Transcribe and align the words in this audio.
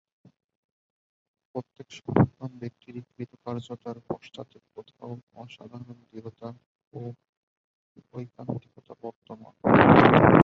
প্রত্যেক 1.55 1.87
সফলকাম 1.97 2.49
ব্যক্তিরই 2.61 3.01
কৃতকার্যতার 3.09 3.97
পশ্চাতে 4.09 4.57
কোথাও 4.67 5.11
অসাধারণ 5.35 5.97
দৃঢ়তা 6.03 6.49
ও 6.93 6.99
ঐকান্তিকতা 8.13 8.93
বর্তমান। 9.03 9.53